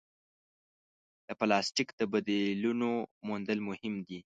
د 1.27 1.29
پلاسټیک 1.39 1.89
د 1.99 2.01
بدیلونو 2.11 2.89
موندل 3.27 3.59
مهم 3.69 3.93
دي. 4.07 4.19